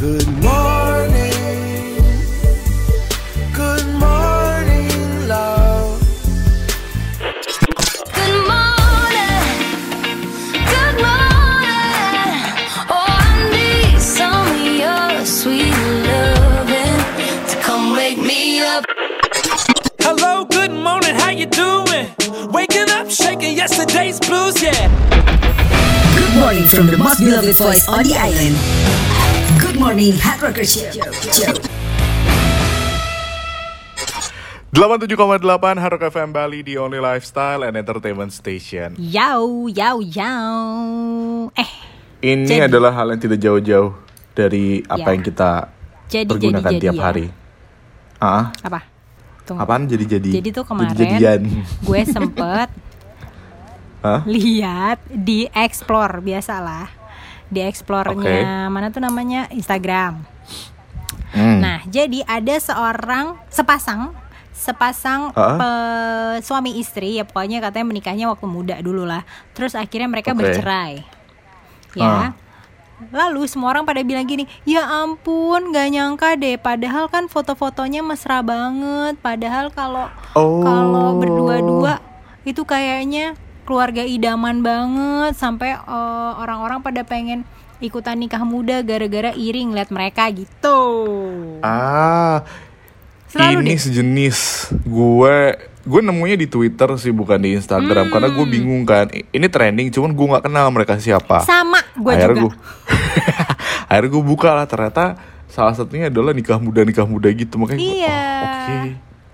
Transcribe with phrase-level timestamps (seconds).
[0.00, 2.00] Good morning.
[3.52, 6.00] Good morning, love.
[8.14, 9.44] Good morning,
[10.72, 12.40] good morning.
[12.88, 15.74] Oh, I need some of your sweet
[16.08, 16.96] loving
[17.50, 18.86] to come wake me up.
[20.00, 22.06] Hello, good morning, how you doing?
[22.50, 24.88] Waking up, shaking yesterday's blues, yeah.
[26.16, 28.56] Good morning from the most beloved voice on the island.
[29.80, 30.92] Morning, Hard Rocker Show.
[31.32, 31.56] Show.
[34.70, 35.40] 87,8
[35.76, 38.92] Harok FM Bali di Only Lifestyle and Entertainment Station.
[38.96, 40.40] Yau, yau, yau.
[41.52, 41.70] Eh,
[42.20, 43.96] Ini Jadi- adalah hal yang tidak jauh-jauh
[44.30, 45.14] dari apa Ya.
[45.16, 45.50] yang kita
[46.06, 47.06] Jadi, pergunakan jadi, tiap jadi ya.
[47.08, 47.26] hari.
[48.20, 48.80] Ah, apa?
[49.42, 49.64] Tunggu.
[49.64, 50.30] apaan jadi-jadi?
[50.30, 51.40] Jadi tuh kemarin Jadi-jadian.
[51.80, 52.68] gue sempet
[54.28, 56.99] lihat di explore biasalah
[57.50, 60.22] di explore-nya mana tuh namanya Instagram.
[61.30, 61.58] Hmm.
[61.58, 64.14] Nah, jadi ada seorang sepasang
[64.50, 65.56] sepasang Ah.
[65.56, 69.24] pe- suami istri ya pokoknya katanya menikahnya waktu muda dulu lah.
[69.52, 70.44] Terus akhirnya mereka Oke.
[70.44, 71.00] bercerai.
[71.96, 71.96] Ah.
[71.96, 72.24] Ya.
[73.08, 76.60] Lalu semua orang pada bilang gini, ya ampun, gak nyangka deh.
[76.60, 79.16] Padahal kan foto-fotonya mesra banget.
[79.18, 80.60] Padahal kalau Oh.
[80.60, 82.04] kalau berdua-dua
[82.44, 83.32] itu kayaknya
[83.70, 85.32] keluarga idaman banget.
[85.34, 85.78] Sampai eh,
[86.36, 87.46] orang-orang pada pengen
[87.78, 90.80] ikutan nikah muda gara-gara iri ngeliat mereka gitu.
[91.62, 92.42] Ah,
[93.26, 93.80] Selalu ini deh.
[93.80, 94.38] sejenis
[94.82, 95.36] gue
[95.80, 98.36] gue nemunya di Twitter sih bukan di Instagram karena Hmm.
[98.36, 102.36] gue bingung kan ini trending cuman gue nggak kenal mereka siapa Sama gue juga.
[102.36, 102.52] gue
[103.88, 107.96] akhirnya gue buka lah ternyata salah satunya adalah nikah muda nikah muda gitu makanya gue
[107.96, 108.18] Iya.
[108.20, 108.76] oh, oke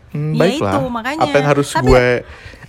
[0.06, 1.20] Hmm, Ya baiklah itu, makanya.
[1.20, 2.04] apa yang harus Tapi- gue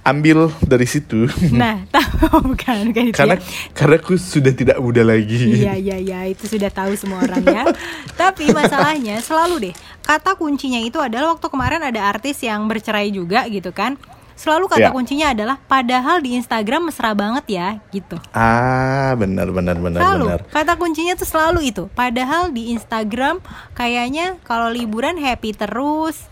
[0.08, 3.44] ambil dari situ Nah, tahu bukan bukan itu karena ya.
[3.76, 7.64] karena aku sudah tidak muda lagi Iya iya iya itu sudah tahu semua orang ya.
[8.22, 13.44] Tapi masalahnya selalu deh kata kuncinya itu adalah waktu kemarin ada artis yang bercerai juga
[13.48, 14.00] gitu kan.
[14.34, 14.94] Selalu kata Ya.
[14.94, 18.22] kuncinya adalah padahal di Instagram mesra banget ya gitu.
[18.32, 21.84] ah benar benar benar Selalu benar kata kuncinya tuh selalu itu.
[21.92, 23.42] Padahal di Instagram
[23.74, 26.30] kayaknya kalau liburan happy terus.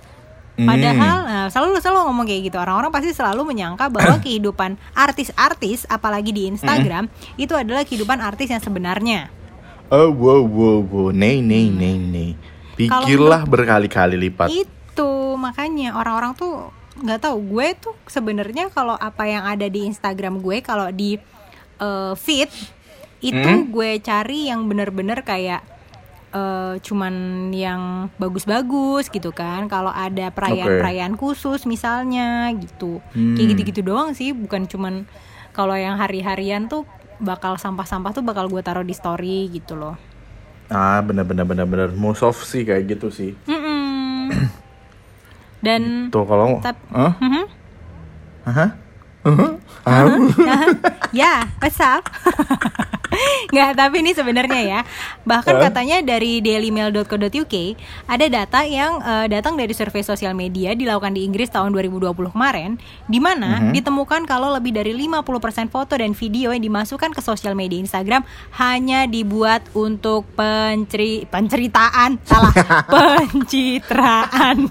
[0.56, 0.72] Hmm.
[0.72, 2.58] Padahal nah, selalu selalu ngomong kayak gitu.
[2.58, 8.64] Orang-orang pasti selalu menyangka bahwa kehidupan artis-artis apalagi di Instagram itu adalah kehidupan artis yang
[8.64, 9.28] sebenarnya.
[9.86, 12.30] oh wow wow wow nei nei nei nei
[12.74, 19.44] pikirlah berkali-kali lipat Itu makanya orang-orang tuh nggak tahu gue tuh sebenarnya kalau apa yang
[19.46, 21.20] ada di Instagram gue kalau di
[21.78, 22.50] eh, feed
[23.22, 23.70] itu Hmm?
[23.70, 25.62] gue cari yang bener-bener kayak
[26.36, 27.14] eh, cuman
[27.50, 27.82] yang
[28.16, 33.50] bagus-bagus gitu kan kalau ada perayaan-perayaan khusus misalnya gitu kayak Hmm.
[33.56, 35.08] gitu-gitu doang sih bukan cuman
[35.50, 36.84] kalau yang hari-harian tuh
[37.18, 39.96] bakal sampah-sampah tuh bakal gue taruh di story gitu loh
[40.66, 43.38] Ah benar benar benar benar most of sih kayak gitu sih.
[43.46, 44.34] Mm-mm.
[45.62, 47.14] dan Tuh kalau Tap- Hah?
[47.16, 47.44] Mhm.
[48.46, 48.70] Hah?
[51.12, 52.06] ya, what's up?
[53.46, 54.80] Nggak, tapi ini sebenarnya ya.
[55.24, 57.56] Bahkan katanya dari dailymail.co.uk
[58.06, 62.78] ada data yang eh, datang dari survei sosial media dilakukan di Inggris tahun 2020 kemarin
[63.06, 67.78] di mana ditemukan kalau lebih dari 50% foto dan video yang dimasukkan ke sosial media
[67.78, 68.24] Instagram
[68.56, 72.54] hanya dibuat untuk penceri penceritaan, salah,
[72.94, 74.68] pencitraan.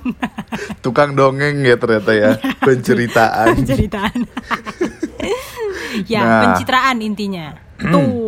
[0.81, 2.31] Tukang dongeng ya ternyata ya
[2.67, 3.47] penceritaan.
[3.55, 4.19] penceritaan.
[6.13, 6.41] ya, Nah.
[6.49, 7.55] pencitraan intinya.
[7.75, 8.24] Tuh.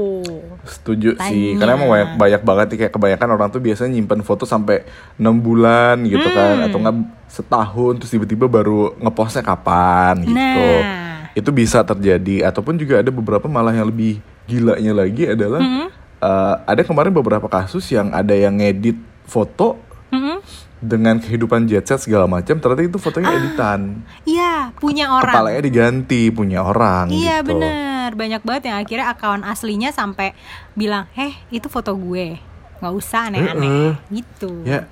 [0.67, 1.59] Setuju sih, Tanya.
[1.59, 4.83] karena emang banyak, banyak banget nih kayak kebanyakan orang tuh biasanya nyimpen foto sampai
[5.15, 6.67] enam bulan gitu kan, Hmm.
[6.67, 6.97] atau enggak
[7.27, 10.35] setahun terus tiba-tiba baru ngepostnya kapan gitu.
[10.35, 11.31] Nah.
[11.33, 15.89] Itu bisa terjadi, ataupun juga ada beberapa malah yang lebih gilanya lagi adalah Hmm.
[16.17, 19.77] eh, ada kemarin beberapa kasus yang ada yang ngedit foto
[20.09, 20.41] Mm-mm.
[20.79, 23.39] dengan kehidupan jet set segala macam, ternyata itu fotonya Ah.
[23.39, 23.81] editan,
[24.25, 25.29] Iya, punya orang.
[25.29, 27.11] kepalanya diganti punya orang.
[27.11, 27.53] Iya gitu.
[27.53, 27.73] bener
[28.15, 30.37] banyak banget yang akhirnya akun aslinya sampai
[30.79, 34.53] bilang, "Eh, itu foto gue." nggak usah aneh-aneh gitu.
[34.69, 34.85] Ya,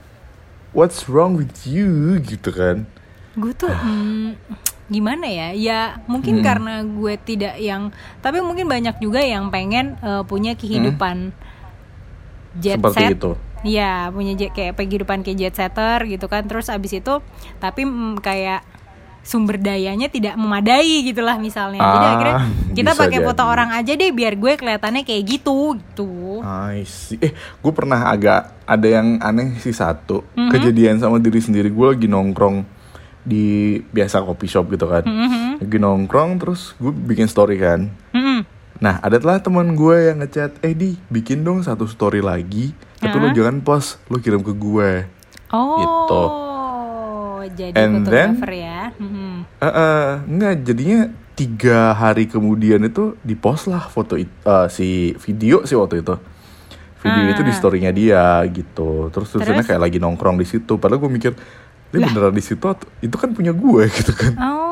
[0.73, 2.89] what's wrong with you gitu kan?
[3.37, 4.39] Gue tuh hmm,
[4.89, 5.49] gimana ya?
[5.53, 7.93] Ya mungkin karena gue tidak yang
[8.25, 11.35] tapi mungkin banyak juga yang pengen eh, punya kehidupan
[12.57, 13.17] jet Seperti set.
[13.21, 13.33] itu.
[13.65, 16.45] Iya, punya jet, kayak kehidupan kayak jet setter gitu kan.
[16.49, 17.21] Terus abis itu
[17.61, 18.65] tapi mm, kayak
[19.25, 21.81] sumber dayanya tidak memadai gitulah misalnya.
[21.81, 22.37] Jadi Ah, akhirnya
[22.71, 23.51] kita bisa pakai foto jadi.
[23.51, 26.13] orang aja deh biar gue kelihatannya kayak gitu gitu.
[26.45, 27.17] I see.
[27.19, 30.51] Eh, gue pernah agak ada yang aneh sih satu Mm-hmm.
[30.51, 31.69] kejadian sama diri sendiri.
[31.69, 32.69] Gue lagi nongkrong
[33.21, 33.45] di
[33.83, 35.03] biasa kopi shop gitu kan.
[35.03, 35.49] Mm-hmm.
[35.59, 37.89] Lagi nongkrong terus gue bikin story kan.
[38.13, 38.45] Mm-mm.
[38.77, 43.17] Nah, ada telah teman gue yang ngechat, eh di bikin dong satu story lagi Tapi
[43.17, 43.35] lo Hah?
[43.35, 44.91] jangan post, lo kirim ke gue.
[45.51, 45.77] Oh.
[45.77, 46.23] Gitu.
[47.55, 48.89] Jadi And then- ya.
[48.97, 49.14] Mhm.
[49.67, 51.01] Eh, enggak, jadinya
[51.35, 54.89] tiga hari kemudian itu di post lah foto it- eh, si
[55.19, 56.15] video sih waktu itu.
[57.01, 57.57] Video itu di Ah.
[57.57, 59.09] storynya dia gitu.
[59.09, 59.69] Terus tulisannya Terus?
[59.69, 60.77] kayak lagi nongkrong di situ.
[60.77, 61.33] Padahal gue mikir,
[61.91, 62.09] ini Lah.
[62.09, 64.33] beneran di situ atau itu kan punya gue gitu kan.
[64.37, 64.63] Oh.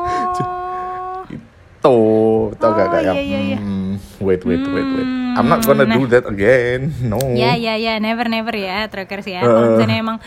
[1.83, 3.57] Tuh, tau gak Oh, kayak, iya, iya, iya.
[3.59, 5.03] hmm, wait, wait, wait, wait.
[5.03, 6.15] Hmm, I'm not gonna do nah.
[6.15, 6.95] that again.
[7.03, 7.19] No.
[7.35, 9.37] Ya ya ya, never never ya, trackers ya.
[9.37, 9.45] Eh.
[9.45, 10.17] Kalau misalnya emang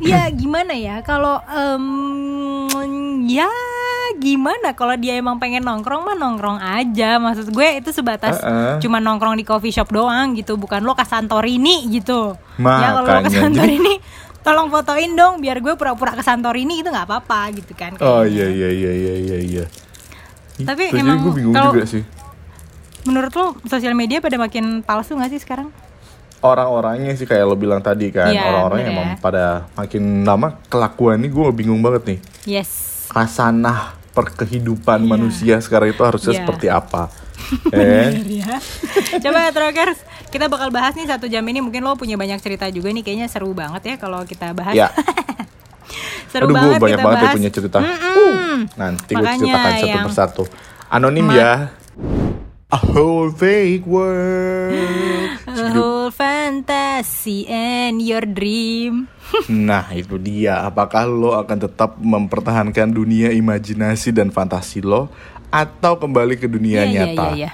[0.00, 1.04] ya gimana ya?
[1.04, 1.84] Kalau em,
[3.28, 3.52] ya
[4.14, 7.16] gimana kalau dia emang pengen nongkrong mah nongkrong aja.
[7.16, 8.74] Maksud gue itu sebatas Eh, eh.
[8.78, 12.32] cuma nongkrong di coffee shop doang gitu, bukan lo ke Santorini gitu.
[12.56, 13.94] ya kalau lo ke Makanya, Santorini
[14.46, 17.92] tolong fotoin dong biar gue pura-pura ke Santorini itu nggak apa-apa gitu kan.
[17.98, 19.64] Oh iya iya iya iya iya iya.
[20.58, 22.02] Tapi jadi emang gue bingung kalau- juga sih.
[23.04, 25.68] Menurut lo sosial media pada makin palsu nggak sih sekarang?
[26.38, 29.16] Orang-orangnya sih kayak lo bilang tadi kan, Iya, orang-orangnya bener emang ya.
[29.18, 29.44] pada
[29.74, 32.18] makin lama kelakuan ini gue bingung banget nih.
[32.46, 32.70] Yes.
[33.08, 35.08] Kasanah perkehidupan Iya.
[35.08, 36.40] manusia sekarang itu harusnya Iya.
[36.40, 37.02] seperti apa?
[37.72, 38.18] eh?
[38.26, 38.58] ya.
[39.16, 39.98] Coba Trackers,
[40.28, 43.26] kita bakal bahas nih satu jam ini mungkin lo punya banyak cerita juga nih kayaknya
[43.26, 44.74] seru banget ya kalau kita bahas.
[44.74, 44.90] Ya.
[46.32, 47.36] seru Aduh gue banget banyak kita banget ya bahas.
[47.36, 47.78] punya cerita.
[47.78, 50.42] Uh, nanti gue ceritakan satu yang- persatu.
[50.88, 51.52] Anonim Ma- ya.
[52.68, 54.76] A whole fake world.
[55.48, 59.08] A whole fantasy and your dream.
[59.48, 65.12] Nah itu dia Apakah lo akan tetap mempertahankan dunia imajinasi dan fantasi lo
[65.52, 67.50] Atau kembali ke dunia Iya, nyata iya,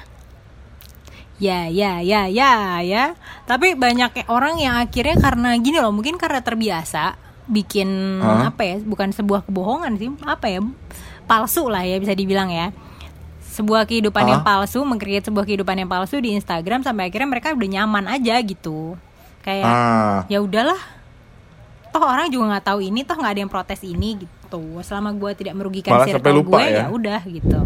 [1.43, 3.19] Ya, ya, ya, ya, ya.
[3.43, 7.19] Tapi banyak ya orang yang akhirnya karena gini loh, mungkin karena terbiasa
[7.51, 8.55] bikin Hah?
[8.55, 10.63] apa ya, bukan sebuah kebohongan sih, apa ya,
[11.27, 12.71] palsu lah ya bisa dibilang ya.
[13.51, 14.63] Sebuah kehidupan yang Hah?
[14.63, 18.95] palsu, mengcreate sebuah kehidupan yang palsu di Instagram sampai akhirnya mereka udah nyaman aja gitu.
[19.43, 20.79] Kayak Ah, ya udahlah.
[21.95, 24.63] Toh orang juga nggak tahu ini, toh nggak ada yang protes ini gitu.
[24.83, 26.77] Selama gue tidak merugikan Malah circle lupa gue, ya.
[26.77, 27.59] ya udah gitu.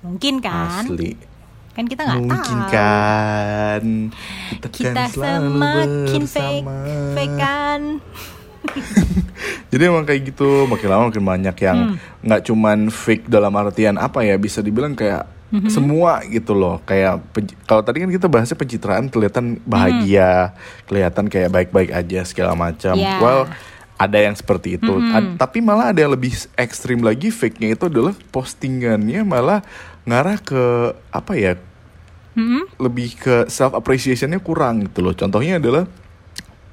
[0.00, 0.84] Mungkin kan?
[0.84, 1.12] Asli
[1.72, 2.70] Kan kita nggak Mungkin tahu.
[2.70, 3.82] kan
[4.54, 6.66] Kita, Kita kan selalu semakin fake,
[7.12, 7.80] fake kan?
[9.70, 11.96] Jadi emang kayak gitu Makin lama makin banyak yang Hmm.
[12.22, 15.70] nggak cuman fake dalam artian apa ya Bisa dibilang kayak Mhm.
[15.70, 17.22] semua gitu loh kayak
[17.62, 20.50] kalau tadi kan kita bahasnya pencitraan kelihatan bahagia
[20.84, 23.06] kelihatan kayak baik-baik aja segala macam Hmm.
[23.06, 23.16] Ya.
[23.18, 23.46] well
[23.94, 25.14] ada yang seperti itu Mhm.
[25.14, 29.62] Ad- tapi malah ada yang lebih ekstrim lagi fake-nya itu adalah postingannya malah
[30.02, 30.62] ngarah ke
[31.08, 31.54] apa ya
[32.34, 32.66] Hmm?
[32.76, 35.86] lebih ke self appreciationnya kurang gitu loh contohnya adalah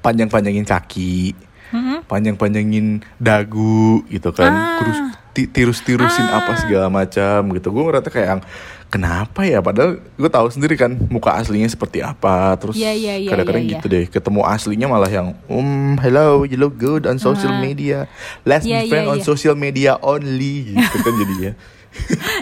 [0.00, 1.38] panjang-panjangin kaki
[1.70, 2.04] Hmm?
[2.04, 4.76] panjang-panjangin dagu gitu kan Ah.
[4.76, 4.98] terus
[5.32, 7.68] ti- tirus-tirusin apa segala macam gitu.
[7.68, 8.42] Gue ngerasa kayak yang
[8.86, 9.58] kenapa ya?
[9.58, 12.52] Padahal gue tahu sendiri kan muka aslinya seperti apa.
[12.56, 16.56] Terus Iya, iya, iya, kadang-kadang iya, gitu deh ketemu aslinya malah yang um hello you
[16.56, 17.58] look good on social Ah.
[17.58, 18.04] media.
[18.42, 19.26] Let's Iya, be friend iya, on iya.
[19.26, 21.52] social media only gitu kan jadinya.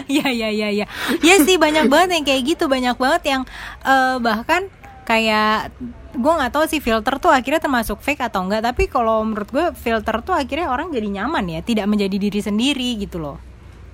[0.07, 0.85] Iya iya iya iya.
[1.19, 3.41] Ya sih banyak banget yang kayak gitu, banyak banget yang
[3.81, 4.67] eh, bahkan
[5.03, 5.71] kayak
[6.11, 9.65] gue nggak tahu sih filter tuh akhirnya termasuk fake atau enggak tapi kalau menurut gue
[9.79, 13.37] filter tuh akhirnya orang jadi nyaman ya tidak menjadi diri sendiri gitu loh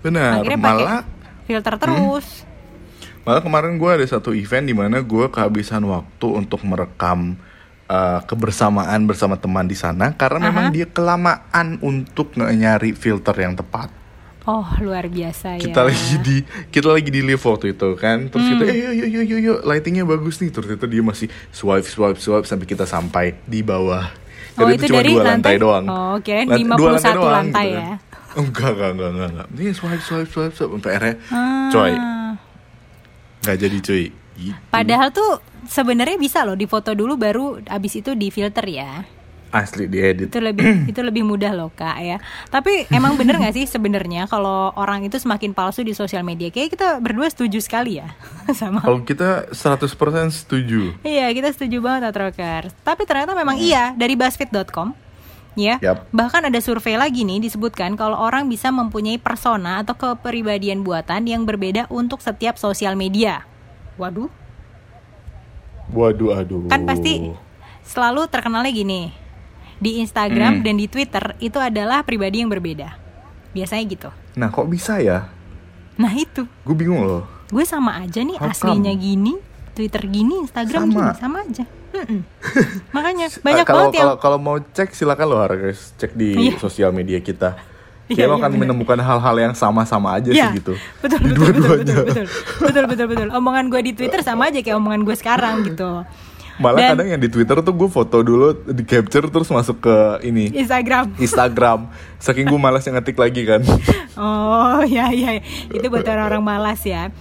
[0.01, 1.01] benar akhirnya malah
[1.45, 2.47] filter terus
[3.27, 7.35] Malah kemarin gue ada satu event di mana gue kehabisan waktu untuk merekam
[7.91, 10.73] uh, kebersamaan bersama teman di sana karena memang Aha.
[10.75, 13.91] dia kelamaan untuk nyari filter yang tepat.
[14.47, 16.35] Oh luar biasa Kita ya lagi di
[16.69, 18.71] kita lagi di live waktu itu kan, terus kita Hmm.
[18.71, 22.15] eh yuk yuk yuk yuk yuk lightingnya bagus nih, terus itu dia masih swipe swipe
[22.15, 24.07] swipe sampai kita sampai di bawah.
[24.55, 25.55] Oh, Dan itu cuma dari dua lantai, lantai?
[25.59, 25.85] doang.
[25.85, 27.91] Oh, kirain Lant- 51 dua lantai lantai gitu ya.
[28.39, 29.47] Enggak, enggak, enggak, enggak, enggak.
[29.51, 31.69] Ini swipe, swipe, swipe, swipe, sampai akhirnya, Ah.
[31.69, 31.93] coy,
[33.41, 34.05] nggak jadi cuy.
[34.37, 34.53] Gitu.
[34.69, 39.01] padahal tuh sebenarnya bisa loh difoto dulu baru abis itu di filter ya
[39.49, 40.27] asli diedit.
[40.29, 44.75] itu lebih itu lebih mudah loh kak ya tapi emang bener nggak sih sebenarnya kalau
[44.75, 48.11] orang itu semakin palsu di sosial media kayak kita berdua setuju sekali ya
[48.59, 49.87] sama Kalau kita 100%
[50.29, 50.95] setuju.
[51.01, 54.91] iya kita setuju banget Atroker tapi ternyata memang iya dari BuzzFeed.com
[55.57, 56.13] ya Yap.
[56.13, 61.49] bahkan ada survei lagi nih disebutkan kalau orang bisa mempunyai persona atau kepribadian buatan yang
[61.49, 63.41] berbeda untuk setiap sosial media
[63.97, 64.29] waduh
[65.87, 66.67] Waduh, aduh.
[66.67, 67.31] kan pasti
[67.87, 69.01] selalu terkenalnya gini
[69.77, 70.63] di Instagram Hmm.
[70.63, 72.97] dan di Twitter itu adalah pribadi yang berbeda
[73.51, 75.29] biasanya gitu Nah, kok bisa ya?
[75.95, 77.25] nah itu Gue bingung loh.
[77.47, 79.01] gue sama aja nih How aslinya come?
[79.01, 79.33] gini
[79.71, 80.93] Twitter gini Instagram Sama.
[80.93, 81.65] gini sama aja
[82.91, 86.59] makanya banyak kalau banget yang kalau kalau mau cek silakan loh harus cek di Iya.
[86.59, 87.57] sosial media kita.
[88.05, 88.61] Iya, Kayak lo iya, akan bener.
[88.65, 90.73] menemukan hal-hal yang sama-sama aja Iya, sih gitu.
[90.97, 91.95] betul betul betul dua-duanya.
[91.97, 92.25] betul betul
[92.61, 96.07] betul betul betul omongan gue di Twitter sama aja kayak omongan gue sekarang gitu
[96.57, 99.95] Malah Dan- kadang yang di Twitter tuh gue foto dulu di capture terus masuk ke
[100.23, 101.13] ini Instagram.
[101.21, 101.79] Instagram.
[102.17, 103.61] Saking gue malas yang ngetik lagi kan.
[104.15, 105.37] Oh ya ya
[105.69, 107.13] itu buat orang-orang malas ya.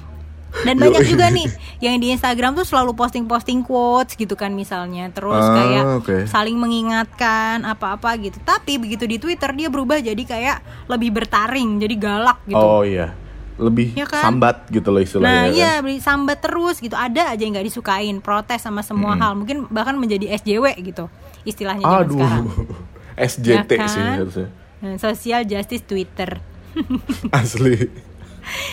[0.56, 1.52] Dan banyak juga nih
[1.84, 6.16] yang di Instagram tuh selalu posting-posting quotes gitu kan misalnya, terus Ah, kayak oke.
[6.24, 8.40] saling mengingatkan apa-apa gitu.
[8.40, 12.56] Tapi begitu di Twitter dia berubah jadi kayak lebih bertaring, jadi galak gitu.
[12.56, 13.12] Oh iya.
[13.56, 14.20] Lebih Ya kan?
[14.22, 15.32] sambat gitu loh istilahnya.
[15.32, 15.54] Nah kan.
[15.54, 19.64] iya beli sambat terus gitu ada aja yang nggak disukain protes sama semua hal mungkin
[19.66, 21.08] bahkan menjadi SJW gitu
[21.42, 22.14] istilahnya Aduh.
[22.14, 22.44] sekarang
[23.32, 24.16] SJT Ya sih kan?
[24.18, 24.48] harusnya.
[24.76, 26.36] Nah, Social Justice Twitter
[27.32, 27.88] Asli.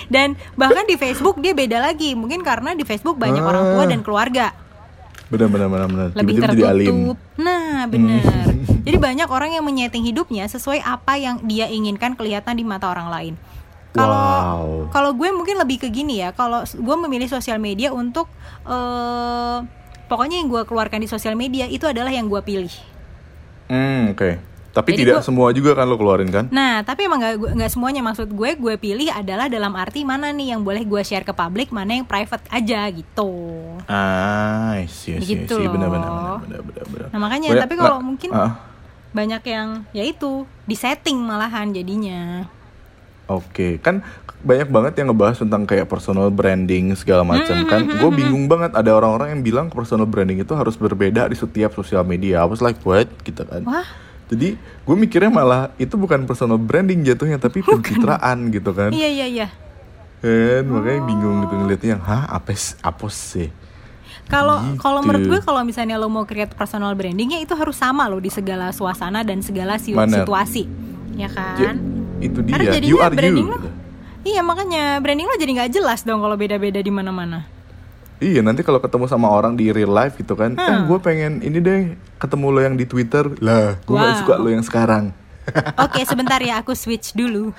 [0.05, 3.87] dan bahkan di Facebook dia beda lagi mungkin karena di Facebook banyak orang tua Ah.
[3.87, 4.47] dan keluarga
[5.25, 6.07] Benar benar benar benar.
[6.13, 6.45] lebih alim.
[6.45, 6.69] Hmm.
[7.09, 8.21] tertutup nah benar
[8.85, 13.09] jadi banyak orang yang menyeting hidupnya sesuai apa yang dia inginkan kelihatan di mata orang
[13.09, 13.33] lain
[13.93, 14.63] kalau Wow.
[14.89, 18.25] kalau gue mungkin lebih ke gini ya kalau gue memilih sosial media untuk
[18.63, 19.57] eh
[20.03, 22.73] pokoknya yang gue keluarkan di sosial media itu adalah yang gue pilih
[23.65, 24.29] Hmm, oke.
[24.69, 26.45] Tapi Jadi tidak gua- semua juga kan lo keluarin kan?
[26.51, 30.51] Nah, tapi emang gak, nggak semuanya maksud gue, gue pilih adalah dalam arti mana nih
[30.51, 33.29] yang boleh gue share ke publik, mana yang private aja gitu.
[33.85, 36.37] Ah, iya sih, Begitu sih, benar benar loh.
[36.41, 37.07] benar benar benar.
[37.07, 38.51] Nah makanya, Banyak- tapi kalau nah, mungkin ah,
[39.11, 40.31] banyak yang ya itu
[40.63, 42.49] di setting malahan jadinya.
[43.25, 44.03] Oke, kan
[44.39, 47.87] banyak banget yang ngebahas tentang kayak personal branding segala macam kan.
[47.87, 52.03] Gue bingung banget ada orang-orang yang bilang personal branding itu harus berbeda di setiap sosial
[52.03, 52.39] media.
[52.39, 53.63] I was like what gitu kan.
[53.63, 53.87] Wah,
[54.25, 58.89] Jadi gue mikirnya malah itu bukan personal branding jatuhnya tapi pencitraan gitu kan.
[58.89, 59.47] iya iya iya.
[60.19, 63.51] Kan makanya bingung gitu ngeliatnya yang hah apa s- apa sih?
[64.25, 64.79] Kalau Gitu.
[64.79, 68.27] kalau menurut gue kalau misalnya lo mau create personal brandingnya itu harus sama lo di
[68.27, 70.23] segala suasana dan segala si- Benar.
[70.23, 70.63] situasi,
[71.13, 71.75] ya kan?
[72.23, 72.53] Itu dia.
[72.55, 73.51] Karena jadinya You are branding you.
[73.51, 73.69] lo, gitu.
[74.23, 77.43] iya makanya branding lo jadi nggak jelas dong kalau beda-beda di mana-mana.
[78.17, 80.87] Iya nanti kalau ketemu sama orang di real life gitu kan, eh Hmm.
[80.87, 81.81] gue pengen ini deh
[82.17, 84.15] ketemu lo yang di Twitter lah, gue Wow.
[84.17, 85.11] suka lo yang sekarang.
[85.75, 87.51] Oke, sebentar ya aku switch dulu.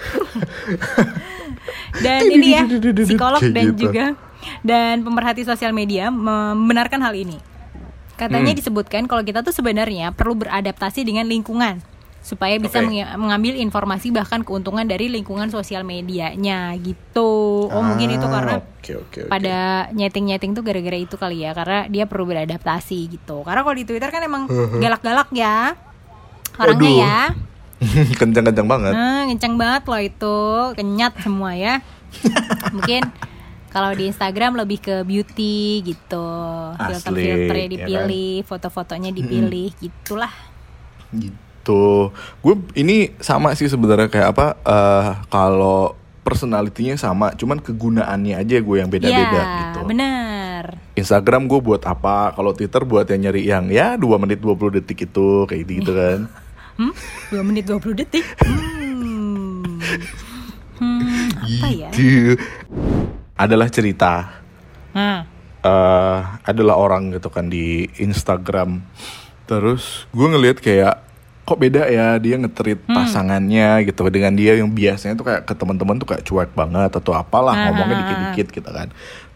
[2.04, 2.64] dan ini ya
[3.04, 3.80] psikolog Kayak dan gitu.
[3.82, 4.04] juga
[4.60, 7.36] dan pemerhati sosial media membenarkan hal ini.
[8.14, 8.60] Katanya Hmm.
[8.62, 11.82] disebutkan kalau kita tuh sebenarnya perlu beradaptasi dengan lingkungan
[12.24, 17.68] supaya bisa mengi- mengambil informasi bahkan keuntungan dari lingkungan sosial medianya gitu.
[17.68, 19.20] Oh, mungkin itu Ah, karena oke, oke, oke.
[19.28, 23.44] pada nyeting-nyeting tuh gara-gara itu kali ya karena dia perlu beradaptasi gitu.
[23.44, 24.48] Karena kalau di Twitter kan emang
[24.80, 25.76] galak-galak ya.
[26.56, 27.20] Orangnya ya.
[28.20, 28.92] kencang-kencang banget.
[28.96, 30.38] Nah, kenceng banget loh itu,
[30.80, 31.84] kenyat semua ya.
[32.74, 33.04] Mungkin
[33.68, 36.28] kalau di Instagram lebih ke beauty gitu,
[36.72, 40.32] filter-filternya ya dipilih, foto-fotonya dipilih, gitulah.
[41.12, 41.44] gitu
[42.44, 48.76] gue ini sama sih sebenarnya kayak apa eh, kalau personalitinya sama cuman kegunaannya aja gue
[48.80, 50.64] yang beda-beda ya, gitu benar.
[50.96, 55.04] Instagram gue buat apa kalau Twitter buat yang nyari yang ya 2 menit 20 detik
[55.04, 56.20] itu kayak gitu kan
[56.74, 56.90] Hmm?
[57.30, 58.24] 2 menit 20 detik.
[60.74, 60.98] Hmm.
[60.98, 61.90] Hmm, apa ya?
[61.94, 62.34] Gitu.
[63.38, 64.42] adalah cerita
[64.94, 65.22] Nah,
[65.62, 68.82] eh adalah orang gitu kan di Instagram.
[69.46, 71.02] Terus gue ngelihat kayak
[71.44, 72.96] kok beda ya dia nge-treat Hmm.
[72.96, 77.12] pasangannya gitu dengan dia yang biasanya tuh kayak ke teman-teman tuh kayak cuek banget atau
[77.12, 78.00] apalah Ah, ngomongnya ah, ah.
[78.00, 78.88] dikit-dikit gitu kan.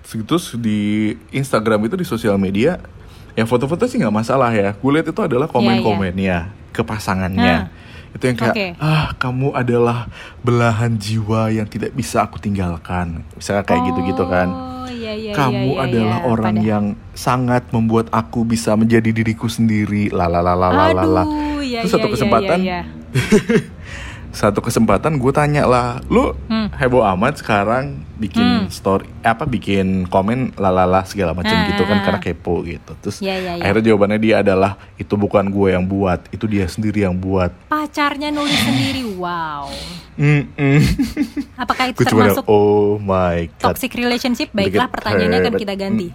[0.08, 0.80] Terus di
[1.30, 2.80] Instagram itu di sosial media
[3.36, 4.72] yang foto-foto sih nggak masalah ya.
[4.72, 7.68] Gue lihat itu adalah komen-komennya ke pasangannya.
[8.08, 8.66] Itu yang kayak Oke.
[8.80, 10.08] ah kamu adalah
[10.40, 13.20] belahan jiwa yang tidak bisa aku tinggalkan.
[13.36, 14.48] Misalnya kayak gitu-gitu kan
[15.08, 16.84] Iya, iya, kamu iya, adalah orang Pada- yang
[17.16, 20.12] sangat membuat aku bisa menjadi diriku sendiri.
[20.12, 22.60] Lalalalalala Aduh, iya, terus satu kesempatan.
[24.30, 26.68] satu kesempatan gue tanya lah lu Hmm.
[26.74, 32.02] heboh amat sekarang bikin story apa bikin komen lalala segala macam Ah, gitu kan ah,
[32.02, 32.24] karena ah.
[32.24, 33.62] kepo gitu terus Iya, iya, iya.
[33.62, 38.28] akhirnya jawabannya dia adalah itu bukan gue yang buat itu dia sendiri yang buat Pacarnya
[38.28, 39.70] nulis sendiri, wow.
[40.18, 40.82] Mm-mm.
[41.54, 44.50] Apakah itu termasuk oh my god toxic relationship?
[44.50, 46.10] Baiklah, pertanyaannya akan kita ganti.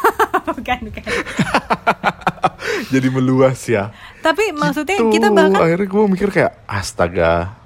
[0.54, 1.02] bukan, bukan.
[2.92, 5.10] jadi meluas ya Tapi maksudnya Gitu.
[5.10, 7.57] kita bahkan akhirnya gue mikir kayak astaga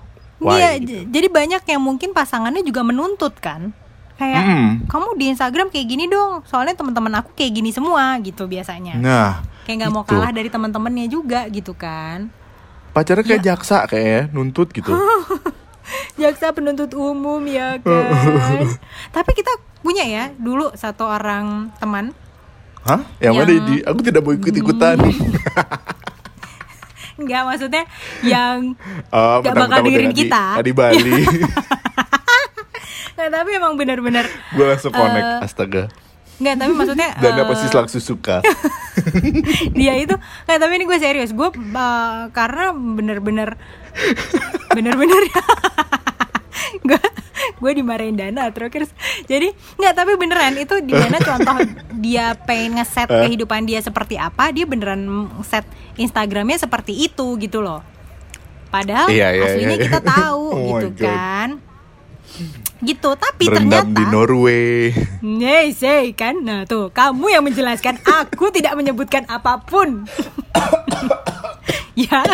[0.42, 1.06] why Iya, gitu.
[1.08, 3.70] jadi banyak yang mungkin pasangannya juga menuntut kan.
[4.12, 4.70] Kayak Hmm.
[4.86, 6.42] kamu di Instagram kayak gini dong.
[6.44, 8.94] Soalnya teman-teman aku kayak gini semua gitu biasanya.
[8.96, 9.30] nah
[9.62, 10.10] kayak nggak mau itu.
[10.10, 12.28] kalah dari teman-temannya juga gitu kan.
[12.90, 13.48] pacarnya kayak Iya.
[13.48, 14.92] jaksa kayaknya nuntut gitu
[16.20, 18.68] Jaksa penuntut umum ya kan.
[19.16, 19.48] Tapi kita
[19.80, 22.12] punya ya dulu satu orang teman
[22.82, 24.98] hah yang, mana Yang- di aku tidak mau ikut ikutan
[27.22, 27.84] Enggak maksudnya
[28.20, 28.74] yang
[29.14, 30.44] oh, Gak bakal dengerin udah di- kita.
[30.60, 31.22] di Bali
[33.12, 35.84] Nah, tapi emang benar-benar gue langsung connect Eh, astaga
[36.36, 38.42] Nggak, tapi maksudnya Dan eh, apa sih langsung suka?
[39.72, 43.54] dia itu nggak tapi ini gue serius gue eh, karena bener-bener
[44.68, 45.22] bener-bener
[46.82, 47.00] gue
[47.32, 48.90] gue dimarahin Dana terus
[49.24, 51.56] jadi nggak tapi beneran itu di Dana contoh
[51.98, 53.28] dia pengen ngeset Eh?
[53.28, 55.04] kehidupan dia seperti apa dia beneran
[55.42, 57.82] set Instagramnya seperti itu gitu loh
[58.68, 59.84] padahal Iya, iya, aslinya iya.
[59.84, 61.60] kita tahu Oh gitu kan
[62.82, 64.90] gitu tapi Berendam ternyata di Norway.
[65.22, 66.34] Nih, say kan.
[66.42, 70.02] Nah, tuh, kamu yang menjelaskan, aku tidak menyebutkan apa pun.
[71.94, 72.26] ya,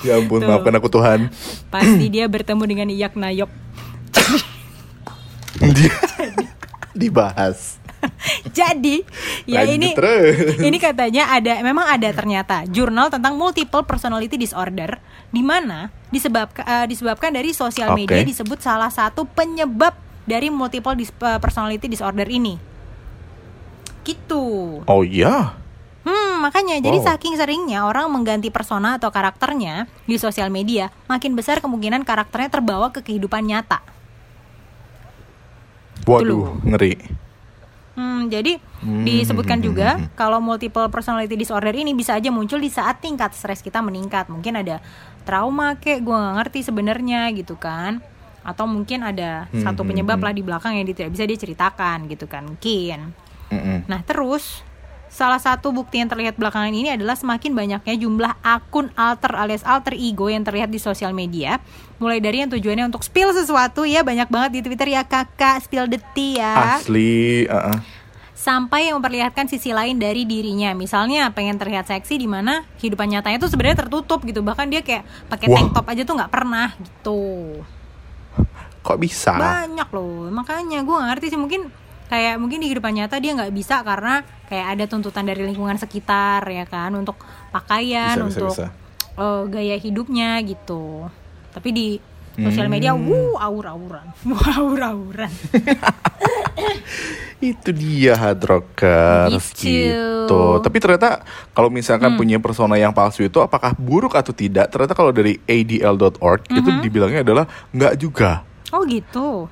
[0.00, 0.48] Ya ampun, Tuh.
[0.48, 1.28] maafkan aku Tuhan.
[1.68, 3.50] pasti dia bertemu dengan Iyak Nayok.
[5.60, 5.92] Dia
[6.92, 7.76] dibahas.
[8.48, 9.04] Jadi,
[9.44, 10.56] ya Lanjut ini terus.
[10.56, 14.96] ini katanya ada memang ada ternyata jurnal tentang multiple personality disorder
[15.28, 19.92] di mana disebabkan eh, disebabkan dari sosial media disebut salah satu penyebab
[20.24, 22.56] dari multiple dis- eh, personality disorder ini.
[24.00, 24.80] Gitu.
[24.88, 25.60] Oh iya.
[26.00, 27.06] Hmm, makanya jadi Wow.
[27.12, 32.88] saking seringnya orang mengganti persona atau karakternya di sosial media, makin besar kemungkinan karakternya terbawa
[32.88, 33.84] ke kehidupan nyata.
[36.06, 36.94] Waduh, ngeri.
[37.94, 42.56] Hmm, jadi Hmm, disebutkan hmm, juga hmm, kalau multiple personality disorder ini bisa aja muncul
[42.56, 44.32] di saat tingkat stres kita meningkat.
[44.32, 44.80] Mungkin ada
[45.28, 48.00] trauma kek, gue nggak ngerti sebenarnya gitu kan.
[48.40, 50.26] Atau mungkin ada Hmm, satu hmm, penyebab hmm.
[50.26, 52.48] lah di belakang yang tidak bisa dia ceritakan gitu kan.
[52.48, 53.12] Mungkin.
[53.52, 53.78] Mm-mm.
[53.84, 54.64] Nah terus
[55.10, 59.98] salah satu bukti yang terlihat belakangan ini adalah semakin banyaknya jumlah akun alter alias alter
[59.98, 61.58] ego yang terlihat di sosial media.
[61.98, 65.90] Mulai dari yang tujuannya untuk spill sesuatu ya banyak banget di Twitter ya kakak spill
[65.90, 66.78] the tea ya.
[66.78, 68.00] Asli, uh-uh.
[68.32, 70.72] Sampai yang memperlihatkan sisi lain dari dirinya.
[70.72, 74.40] Misalnya pengen terlihat seksi di mana kehidupan nyatanya tuh sebenarnya tertutup gitu.
[74.40, 75.56] Bahkan dia kayak pakai Wah.
[75.60, 77.20] tank top aja tuh nggak pernah gitu.
[78.80, 79.36] kok bisa?
[79.36, 80.32] Banyak loh.
[80.32, 81.68] Makanya gue gak ngerti sih mungkin
[82.10, 86.42] kayak mungkin di kehidupan nyata dia nggak bisa karena kayak ada tuntutan dari lingkungan sekitar
[86.44, 87.14] ya kan untuk
[87.48, 88.66] pakaian Bisa, bisa, untuk bisa.
[89.16, 91.06] eh, gaya hidupnya gitu.
[91.50, 91.88] Tapi di
[92.36, 93.04] sosial media, Hmm.
[93.04, 94.06] wuh aur-auran,
[94.56, 95.28] aur-auran.
[97.40, 99.68] Itu dia hard rockers Gitu.
[99.88, 100.42] gitu.
[100.60, 104.68] Tapi ternyata kalau misalkan punya persona yang palsu itu apakah buruk atau tidak?
[104.68, 108.44] Ternyata kalau dari adl.org itu dibilangnya adalah nggak juga.
[108.70, 109.48] Oh gitu.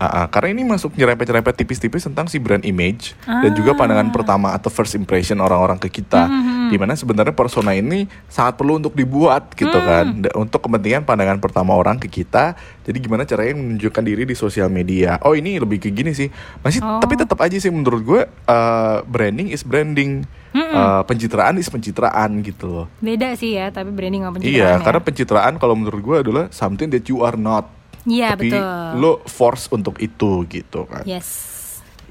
[0.00, 4.48] Ah, ah, karena ini masuk nyerempet-nyerempet tipis-tipis tentang si brand image dan juga pandangan pertama
[4.50, 6.24] atau first impression orang-orang ke kita.
[6.66, 11.36] Di mana sebenarnya persona ini sangat perlu untuk dibuat gitu kan, Da- untuk kepentingan pandangan
[11.36, 12.56] pertama orang ke kita.
[12.80, 15.20] Jadi gimana caranya menunjukkan diri di sosial media?
[15.20, 16.96] Oh ini lebih ke gini sih, masih Oh.
[16.96, 22.66] tapi tetap aja sih menurut gue eh, branding is branding, Eh, pencitraan is pencitraan gitu
[22.66, 22.86] loh.
[22.98, 24.82] Beda sih ya, tapi branding sama pencitraan Iya, ya.
[24.82, 27.70] karena pencitraan kalau menurut gue adalah something that you are not.
[28.02, 28.64] Iya tapi betul.
[28.96, 31.04] lo force untuk itu gitu kan.
[31.04, 31.28] Yes.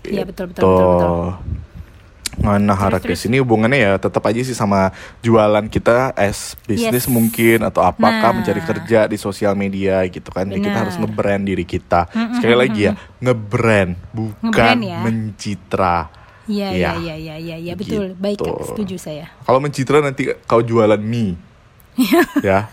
[0.02, 0.70] Iya betul betul Gitu.
[0.70, 1.18] betul betul.
[2.40, 3.28] Nah, Harakes terus.
[3.28, 7.12] ini hubungannya ya tetap aja sih sama jualan kita as bisnis Yes.
[7.12, 8.36] mungkin atau apakah Nah.
[8.40, 10.48] mencari kerja di sosial media gitu kan.
[10.48, 12.08] Jadi kita harus nge-brand diri kita.
[12.32, 15.00] Sekali lagi ya, nge-brand bukan Nge-brand ya.
[15.04, 15.98] mencitra.
[16.48, 16.72] Iya Iya.
[16.72, 18.14] iya iya iya iya ya, betul.
[18.14, 18.24] Gitu.
[18.24, 19.26] Baik setuju saya.
[19.44, 21.36] Kalau mencitra nanti kau jualan mie.
[22.42, 22.72] ya,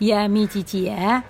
[0.00, 1.20] Ya Mi Cici ya.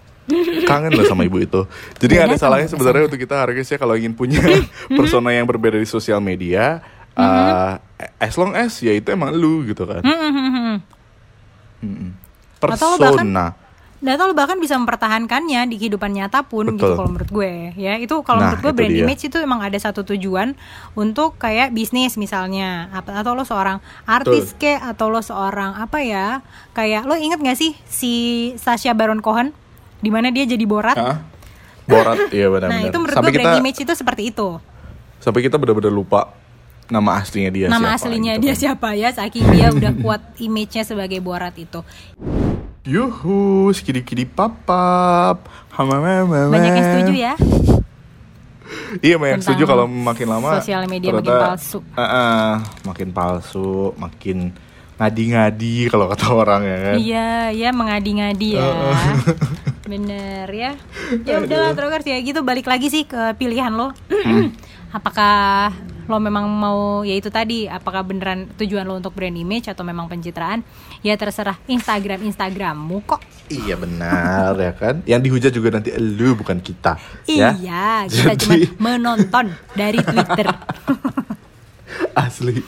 [0.64, 1.64] Kangen loh sama ibu itu.
[1.96, 4.40] Jadi nggak ada Datang salahnya sebenarnya untuk kita Harakes ya kalau ingin punya
[4.98, 6.80] persona yang berbeda di sosial media.
[7.10, 7.20] Mm-hmm.
[7.20, 7.74] uh,
[8.18, 10.00] as long as ya itu emang lu gitu kan.
[10.00, 10.16] Lo
[12.60, 13.46] bahkan- Persona.
[14.00, 16.96] Dan atau lo bahkan bisa mempertahankannya di kehidupan nyata pun gitu Betul.
[16.96, 19.04] kalau menurut gue ya itu kalau Nah, menurut gue brand dia.
[19.04, 20.56] image itu emang ada satu tujuan
[20.94, 26.40] untuk kayak bisnis misalnya atau lo seorang artis ke atau lo seorang apa ya
[26.72, 28.12] kayak lo inget gak sih si
[28.56, 29.52] Sasha Baron Cohen
[30.00, 31.16] di mana dia jadi Borat Hah?
[31.84, 34.48] Borat, iya benar nah itu menurut sampai gue kita brand image itu seperti itu
[35.20, 36.32] sampai kita benar-benar lupa
[36.88, 38.60] nama aslinya dia nama siapa aslinya gitu dia kan.
[38.60, 41.80] siapa ya saking dia udah kuat image-nya sebagai Borat itu
[42.80, 45.44] Yuhu, skidi-kidi papap.
[45.70, 46.48] Hamamamamam.
[46.48, 47.34] banyak yang setuju ya
[49.04, 51.78] Iya, banyak yang setuju kalau makin lama sosial media makin ternyata- palsu.
[51.94, 52.50] Ah, ah,
[52.82, 54.50] makin palsu, makin
[54.96, 56.96] ngadi-ngadi kalau kata orang ya kan.
[56.98, 58.64] Iya, ya mengadi-ngadi ya.
[59.90, 60.72] Bener ya.
[61.28, 63.90] Ya udahlah terus ya gitu balik lagi sih ke pilihan lo.
[64.96, 65.70] apakah
[66.10, 70.06] lo memang mau ya itu tadi apakah beneran tujuan lo untuk brand image atau memang
[70.06, 70.62] pencitraan?
[71.02, 73.18] Ya terserah Instagram Instagrammu kok.
[73.50, 75.02] Iya benar ya kan.
[75.06, 76.94] Yang dihujat juga nanti elu bukan kita.
[77.26, 77.54] ya.
[77.58, 80.46] Iya, kita cuma Jadi- menonton dari Twitter.
[82.14, 82.62] Asli.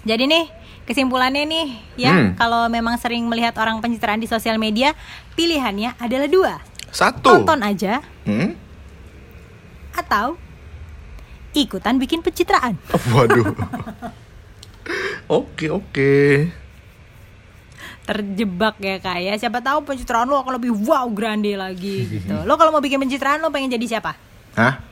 [0.00, 0.44] Jadi nih
[0.90, 2.28] kesimpulannya nih ya Hmm.
[2.34, 4.92] kalau memang sering melihat orang pencitraan di sosial media
[5.32, 6.54] pilihannya adalah dua
[6.88, 7.22] Satu.
[7.22, 8.58] tonton aja Hmm?
[9.92, 10.34] Atau
[11.52, 12.74] ikutan bikin pencitraan.
[13.10, 13.54] Waduh.
[15.30, 16.50] Oke oke.
[18.02, 19.34] Terjebak ya kak ya.
[19.36, 22.34] Siapa tahu pencitraan lo akan lebih wow grande lagi gitu.
[22.42, 24.18] Lo kalau mau bikin pencitraan lo pengen jadi siapa?
[24.52, 24.82] Hah?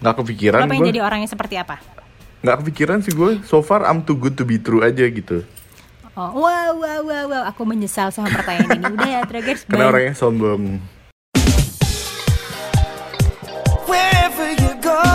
[0.00, 0.90] Nggak kepikiran Lo pengen gue.
[0.90, 1.76] jadi orang yang seperti apa?
[2.44, 5.40] nggak kepikiran sih gue so far I'm too good to be true aja gitu.
[6.14, 7.42] Oh, wow wow wow wow.
[7.48, 8.86] Aku menyesal sama pertanyaan ini.
[8.92, 10.78] Udah ya Tragers karena orangnya sombong.
[13.88, 15.13] Wherever you go.